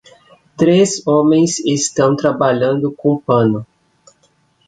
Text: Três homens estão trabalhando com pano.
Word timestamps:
Três 0.57 1.03
homens 1.05 1.59
estão 1.59 2.15
trabalhando 2.15 2.91
com 2.91 3.19
pano. 3.19 3.63